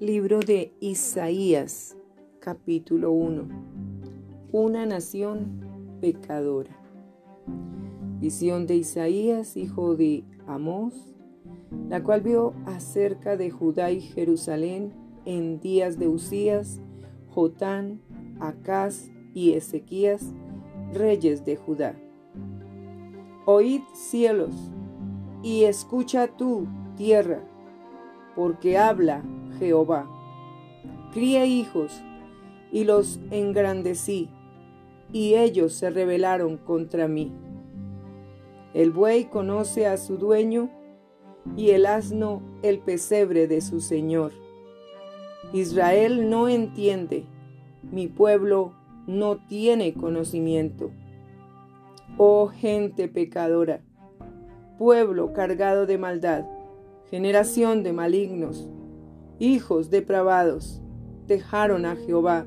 [0.00, 1.96] Libro de Isaías,
[2.38, 3.48] capítulo 1.
[4.52, 6.76] Una nación pecadora.
[8.20, 11.14] Visión de Isaías, hijo de Amós,
[11.88, 14.92] la cual vio acerca de Judá y Jerusalén
[15.24, 16.82] en días de Usías,
[17.30, 18.02] Jotán,
[18.38, 20.34] Acaz y Ezequías,
[20.92, 21.96] reyes de Judá.
[23.46, 24.54] Oíd cielos,
[25.42, 26.66] y escucha tú,
[26.96, 27.40] tierra,
[28.34, 29.24] porque habla
[29.58, 30.08] Jehová.
[31.12, 32.02] Crié hijos
[32.72, 34.28] y los engrandecí,
[35.12, 37.32] y ellos se rebelaron contra mí.
[38.74, 40.70] El buey conoce a su dueño,
[41.56, 44.32] y el asno el pesebre de su señor.
[45.52, 47.24] Israel no entiende,
[47.82, 48.72] mi pueblo
[49.06, 50.90] no tiene conocimiento.
[52.18, 53.80] Oh gente pecadora,
[54.78, 56.44] pueblo cargado de maldad,
[57.10, 58.68] generación de malignos,
[59.38, 60.82] hijos depravados,
[61.26, 62.46] dejaron a Jehová,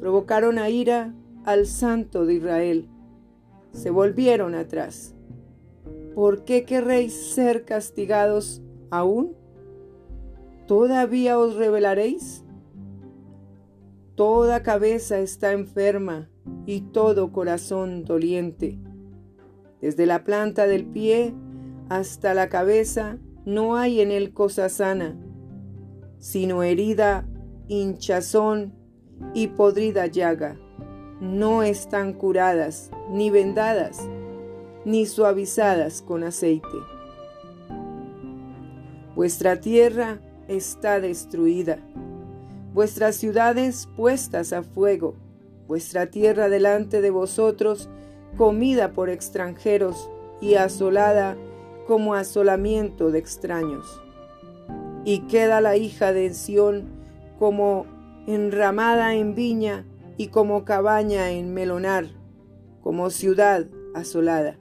[0.00, 2.88] provocaron a ira al Santo de Israel,
[3.72, 5.14] se volvieron atrás.
[6.14, 9.34] ¿Por qué querréis ser castigados aún?
[10.66, 12.44] ¿Todavía os rebelaréis?
[14.14, 16.30] Toda cabeza está enferma
[16.66, 18.78] y todo corazón doliente.
[19.80, 21.34] Desde la planta del pie
[21.88, 25.18] hasta la cabeza no hay en él cosa sana
[26.24, 27.26] sino herida,
[27.68, 28.72] hinchazón
[29.34, 30.56] y podrida llaga.
[31.20, 34.08] No están curadas, ni vendadas,
[34.86, 36.78] ni suavizadas con aceite.
[39.14, 41.76] Vuestra tierra está destruida,
[42.72, 45.16] vuestras ciudades puestas a fuego,
[45.68, 47.90] vuestra tierra delante de vosotros
[48.38, 50.08] comida por extranjeros
[50.40, 51.36] y asolada
[51.86, 54.00] como asolamiento de extraños
[55.04, 56.84] y queda la hija de Sión
[57.38, 57.86] como
[58.26, 59.84] enramada en viña
[60.16, 62.06] y como cabaña en melonar,
[62.80, 64.58] como ciudad asolada.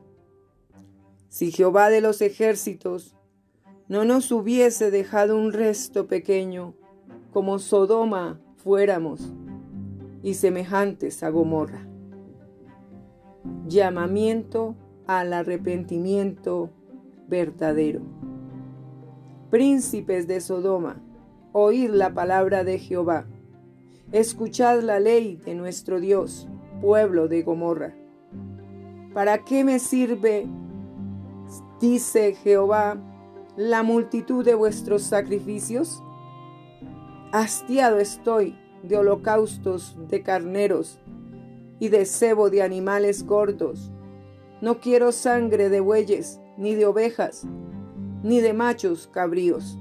[1.29, 3.15] Si Jehová de los ejércitos
[3.87, 6.73] no nos hubiese dejado un resto pequeño,
[7.31, 9.33] como Sodoma fuéramos,
[10.21, 11.85] y semejantes a Gomorra.
[13.67, 14.75] Llamamiento
[15.05, 16.69] al arrepentimiento
[17.27, 18.32] verdadero
[19.53, 20.99] príncipes de Sodoma,
[21.51, 23.27] oíd la palabra de Jehová.
[24.11, 26.47] Escuchad la ley de nuestro Dios,
[26.81, 27.93] pueblo de Gomorra.
[29.13, 30.47] ¿Para qué me sirve,
[31.79, 32.97] dice Jehová,
[33.55, 36.01] la multitud de vuestros sacrificios?
[37.31, 40.99] Hastiado estoy de holocaustos de carneros
[41.79, 43.91] y de cebo de animales gordos.
[44.61, 47.45] No quiero sangre de bueyes ni de ovejas,
[48.23, 49.77] ni de machos cabríos.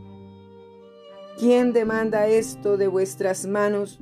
[1.39, 3.99] ¿Quién demanda esto de vuestras manos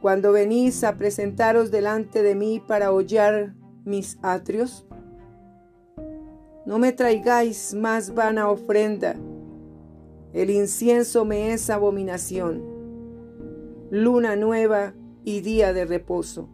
[0.00, 4.86] cuando venís a presentaros delante de mí para hollar mis atrios?
[6.64, 9.14] No me traigáis más vana ofrenda.
[10.32, 12.62] El incienso me es abominación.
[13.90, 16.48] Luna nueva y día de reposo.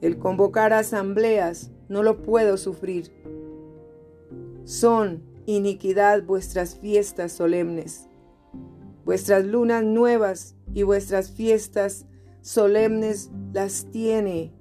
[0.00, 3.12] El convocar asambleas no lo puedo sufrir
[4.66, 8.08] son iniquidad vuestras fiestas solemnes,
[9.04, 12.04] vuestras lunas nuevas y vuestras fiestas
[12.40, 14.52] solemnes las tiene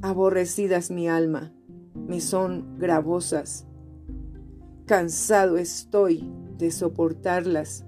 [0.00, 1.52] aborrecidas mi alma,
[1.94, 3.66] me son gravosas.
[4.86, 7.84] Cansado estoy de soportarlas.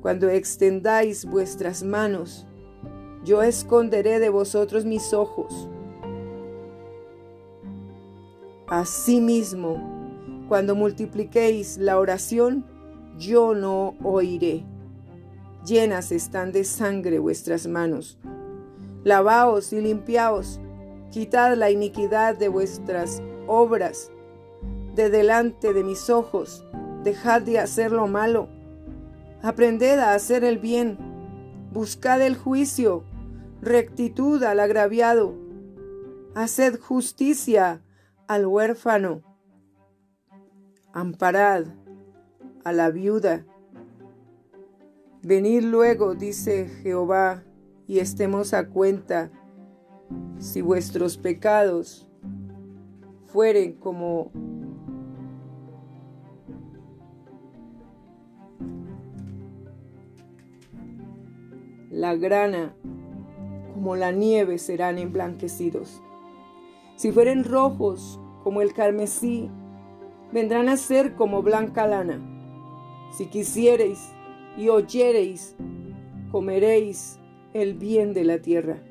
[0.00, 2.46] Cuando extendáis vuestras manos,
[3.24, 5.68] yo esconderé de vosotros mis ojos.
[8.68, 9.97] Asimismo,
[10.48, 12.64] cuando multipliquéis la oración,
[13.18, 14.64] yo no oiré.
[15.64, 18.18] Llenas están de sangre vuestras manos.
[19.04, 20.58] Lavaos y limpiaos,
[21.10, 24.10] quitad la iniquidad de vuestras obras
[24.94, 26.64] de delante de mis ojos,
[27.04, 28.48] dejad de hacer lo malo.
[29.42, 30.98] Aprended a hacer el bien,
[31.72, 33.04] buscad el juicio,
[33.60, 35.34] rectitud al agraviado,
[36.34, 37.82] haced justicia
[38.26, 39.27] al huérfano
[40.92, 41.66] amparad
[42.64, 43.44] a la viuda.
[45.22, 47.42] Venid luego, dice Jehová,
[47.86, 49.30] y estemos a cuenta
[50.38, 52.08] si vuestros pecados
[53.26, 54.30] fueren como
[61.90, 62.74] la grana,
[63.74, 66.02] como la nieve serán emblanquecidos.
[66.96, 69.50] Si fueren rojos como el carmesí,
[70.32, 72.20] vendrán a ser como blanca lana.
[73.16, 74.12] Si quisiereis
[74.56, 75.56] y oyereis,
[76.30, 77.18] comeréis
[77.54, 78.82] el bien de la tierra.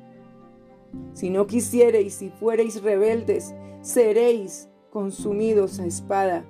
[1.12, 6.44] Si no quisiereis y fuereis rebeldes, seréis consumidos a espada,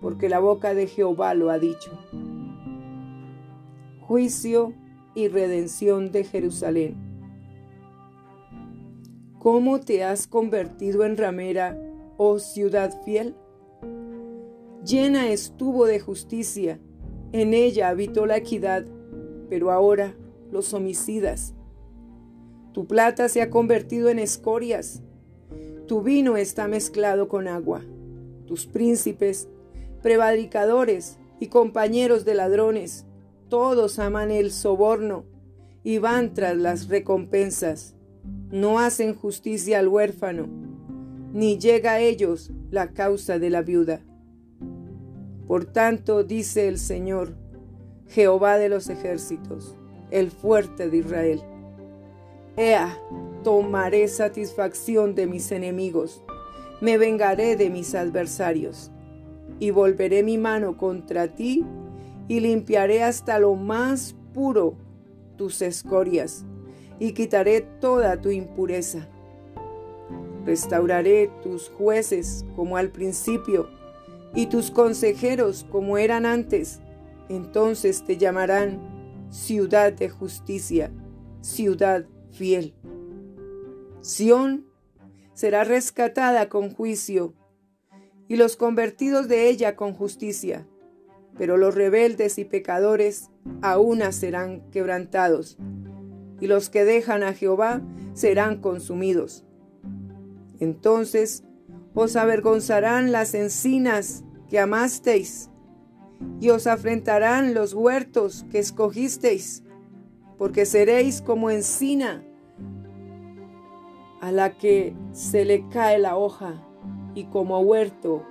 [0.00, 1.90] porque la boca de Jehová lo ha dicho.
[4.00, 4.72] Juicio
[5.14, 6.96] y redención de Jerusalén.
[9.38, 11.78] ¿Cómo te has convertido en ramera,
[12.16, 13.36] oh ciudad fiel?
[14.84, 16.80] Llena estuvo de justicia,
[17.32, 18.86] en ella habitó la equidad,
[19.48, 20.16] pero ahora
[20.50, 21.54] los homicidas.
[22.72, 25.02] Tu plata se ha convertido en escorias,
[25.88, 27.82] tu vino está mezclado con agua.
[28.46, 29.48] Tus príncipes,
[30.02, 33.06] prevaricadores y compañeros de ladrones,
[33.48, 35.24] todos aman el soborno
[35.82, 37.94] y van tras las recompensas.
[38.50, 40.46] No hacen justicia al huérfano,
[41.32, 44.02] ni llega a ellos la causa de la viuda.
[45.48, 47.32] Por tanto, dice el Señor,
[48.06, 49.74] Jehová de los ejércitos,
[50.10, 51.42] el fuerte de Israel.
[52.58, 52.98] Ea,
[53.42, 56.22] tomaré satisfacción de mis enemigos,
[56.82, 58.90] me vengaré de mis adversarios,
[59.58, 61.64] y volveré mi mano contra ti,
[62.28, 64.74] y limpiaré hasta lo más puro
[65.36, 66.44] tus escorias,
[66.98, 69.08] y quitaré toda tu impureza.
[70.44, 73.77] Restauraré tus jueces como al principio,
[74.34, 76.80] y tus consejeros como eran antes.
[77.28, 80.90] Entonces te llamarán ciudad de justicia,
[81.40, 82.74] ciudad fiel.
[84.00, 84.66] Sión
[85.34, 87.34] será rescatada con juicio
[88.28, 90.66] y los convertidos de ella con justicia,
[91.36, 93.30] pero los rebeldes y pecadores
[93.62, 95.56] aún serán quebrantados,
[96.40, 97.82] y los que dejan a Jehová
[98.12, 99.44] serán consumidos.
[100.60, 101.44] Entonces
[102.00, 105.50] os avergonzarán las encinas que amasteis,
[106.40, 109.64] y os afrentarán los huertos que escogisteis,
[110.36, 112.24] porque seréis como encina
[114.20, 116.62] a la que se le cae la hoja
[117.16, 118.24] y como huerto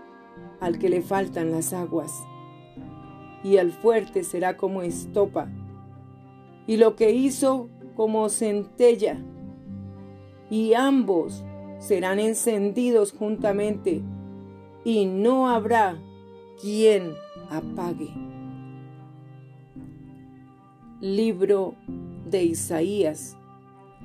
[0.61, 2.11] al que le faltan las aguas.
[3.43, 5.49] Y el fuerte será como estopa,
[6.67, 9.21] y lo que hizo como centella,
[10.49, 11.43] y ambos
[11.79, 14.01] serán encendidos juntamente,
[14.83, 15.97] y no habrá
[16.62, 17.13] quien
[17.50, 18.09] apague.
[21.01, 21.75] Libro
[22.29, 23.38] de Isaías,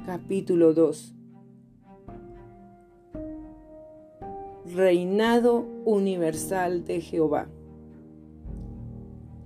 [0.04, 1.14] capítulo 2.
[4.74, 7.48] Reinado universal de Jehová.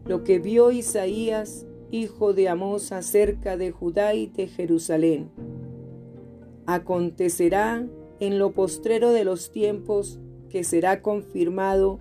[0.04, 5.30] Lo que vio Isaías, hijo de Amós, acerca de Judá y de Jerusalén.
[6.66, 7.86] Acontecerá
[8.20, 10.18] en lo postrero de los tiempos
[10.48, 12.00] que será confirmado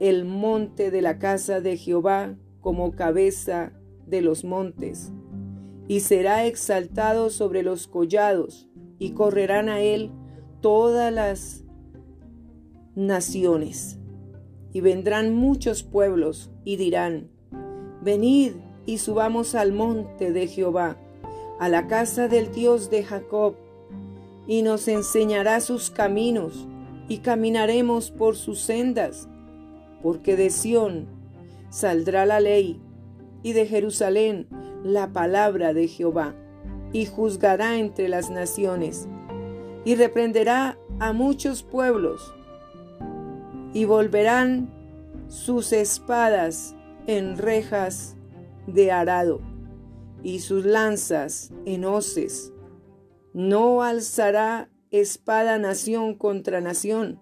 [0.00, 3.72] el monte de la casa de Jehová como cabeza
[4.06, 5.12] de los montes,
[5.88, 10.10] y será exaltado sobre los collados, y correrán a él
[10.60, 11.64] todas las
[12.94, 13.98] naciones.
[14.72, 17.28] Y vendrán muchos pueblos y dirán,
[18.02, 18.52] venid
[18.86, 20.96] y subamos al monte de Jehová,
[21.60, 23.54] a la casa del Dios de Jacob,
[24.46, 26.66] y nos enseñará sus caminos,
[27.08, 29.28] y caminaremos por sus sendas,
[30.02, 31.06] porque de Sión
[31.70, 32.80] saldrá la ley,
[33.42, 34.46] y de Jerusalén
[34.82, 36.34] la palabra de Jehová,
[36.92, 39.08] y juzgará entre las naciones,
[39.84, 42.34] y reprenderá a muchos pueblos,
[43.72, 44.70] y volverán
[45.28, 46.74] sus espadas
[47.06, 48.16] en rejas
[48.66, 49.40] de arado,
[50.22, 52.53] y sus lanzas en hoces.
[53.34, 57.20] No alzará espada nación contra nación,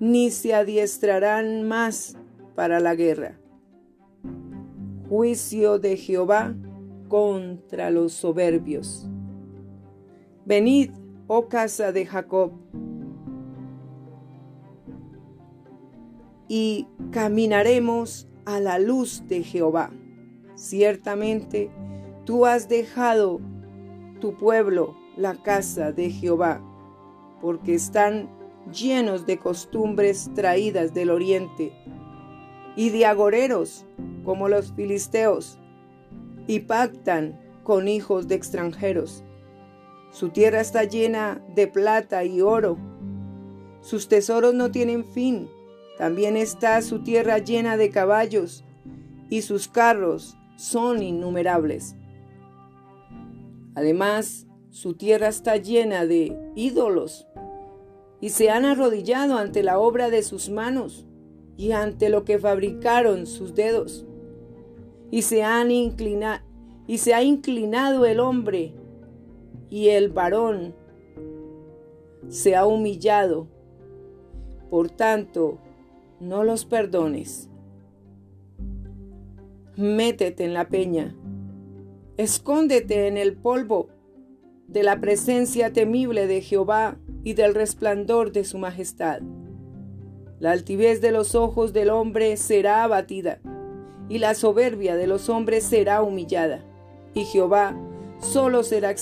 [0.00, 2.18] ni se adiestrarán más
[2.56, 3.38] para la guerra.
[5.08, 6.56] Juicio de Jehová
[7.08, 9.08] contra los soberbios.
[10.44, 10.90] Venid,
[11.28, 12.50] oh casa de Jacob,
[16.48, 19.92] y caminaremos a la luz de Jehová.
[20.56, 21.70] Ciertamente,
[22.24, 23.40] tú has dejado
[24.20, 26.60] tu pueblo, la casa de Jehová,
[27.40, 28.28] porque están
[28.72, 31.72] llenos de costumbres traídas del oriente
[32.76, 33.86] y de agoreros
[34.24, 35.58] como los filisteos,
[36.46, 39.24] y pactan con hijos de extranjeros.
[40.10, 42.78] Su tierra está llena de plata y oro.
[43.80, 45.48] Sus tesoros no tienen fin.
[45.98, 48.64] También está su tierra llena de caballos,
[49.28, 51.96] y sus carros son innumerables.
[53.74, 54.46] Además,
[54.76, 57.26] su tierra está llena de ídolos
[58.20, 61.06] y se han arrodillado ante la obra de sus manos
[61.56, 64.04] y ante lo que fabricaron sus dedos.
[65.10, 66.44] y se, han inclinado
[66.86, 68.74] y se ha inclinado el hombre
[69.70, 70.74] y el varón
[72.28, 73.46] se ha humillado.
[74.68, 75.56] Por tanto,
[76.20, 77.48] no los perdones.
[79.74, 81.16] Métete en la peña,
[82.18, 83.95] escóndete en el polvo
[84.68, 89.20] de la presencia temible de Jehová y del resplandor de su majestad.
[90.38, 93.40] La altivez de los ojos del hombre será abatida,
[94.08, 96.64] y la soberbia de los hombres será humillada,
[97.14, 97.76] y Jehová
[98.20, 98.94] solo será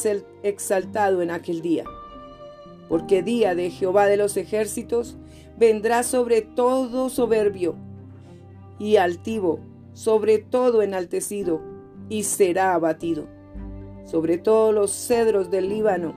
[0.42, 1.84] exaltado en aquel día.
[2.88, 5.16] Porque día de Jehová de los ejércitos
[5.58, 7.76] vendrá sobre todo soberbio
[8.78, 9.60] y altivo,
[9.92, 11.60] sobre todo enaltecido,
[12.08, 13.33] y será abatido.
[14.04, 16.14] Sobre todos los cedros del Líbano,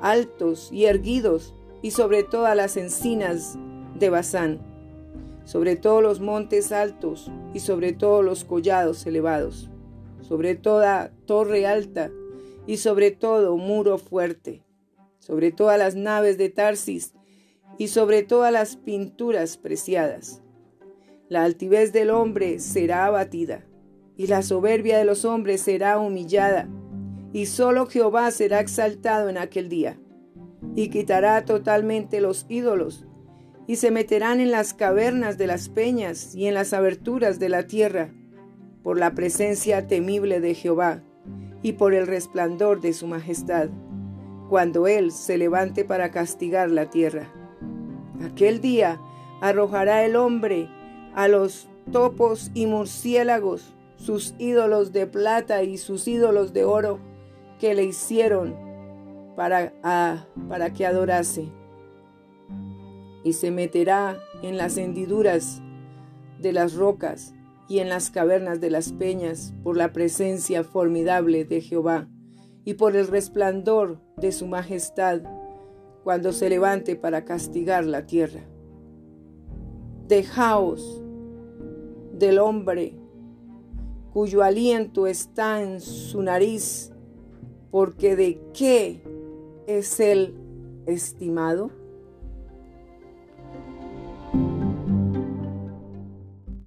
[0.00, 3.58] altos y erguidos, y sobre todas las encinas
[3.98, 4.58] de Bazán,
[5.44, 9.68] sobre todos los montes altos y sobre todos los collados elevados,
[10.22, 12.10] sobre toda torre alta
[12.66, 14.62] y sobre todo muro fuerte,
[15.18, 17.12] sobre todas las naves de Tarsis
[17.78, 20.40] y sobre todas las pinturas preciadas.
[21.28, 23.66] La altivez del hombre será abatida,
[24.16, 26.68] y la soberbia de los hombres será humillada,
[27.34, 29.98] y solo Jehová será exaltado en aquel día,
[30.76, 33.06] y quitará totalmente los ídolos,
[33.66, 37.66] y se meterán en las cavernas de las peñas y en las aberturas de la
[37.66, 38.14] tierra,
[38.84, 41.02] por la presencia temible de Jehová,
[41.60, 43.68] y por el resplandor de su majestad,
[44.48, 47.32] cuando Él se levante para castigar la tierra.
[48.24, 49.00] Aquel día
[49.40, 50.68] arrojará el hombre
[51.16, 57.00] a los topos y murciélagos, sus ídolos de plata y sus ídolos de oro
[57.64, 58.54] que le hicieron
[59.36, 59.72] para,
[60.50, 61.50] para que adorase.
[63.22, 65.62] Y se meterá en las hendiduras
[66.38, 67.34] de las rocas
[67.66, 72.06] y en las cavernas de las peñas por la presencia formidable de Jehová
[72.66, 75.22] y por el resplandor de su majestad
[76.02, 78.42] cuando se levante para castigar la tierra.
[80.06, 81.02] Dejaos
[82.12, 82.98] del hombre
[84.12, 86.93] cuyo aliento está en su nariz,
[87.74, 89.02] porque de qué
[89.66, 90.32] es el
[90.86, 91.72] estimado.